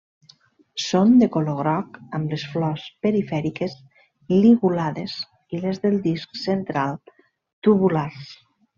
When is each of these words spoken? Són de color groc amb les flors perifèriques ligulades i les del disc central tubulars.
Són 0.83 1.11
de 1.23 1.27
color 1.35 1.59
groc 1.59 1.99
amb 2.19 2.33
les 2.35 2.45
flors 2.55 2.87
perifèriques 3.07 3.77
ligulades 4.33 5.21
i 5.59 5.63
les 5.69 5.83
del 5.87 6.03
disc 6.11 6.45
central 6.49 7.01
tubulars. 7.67 8.39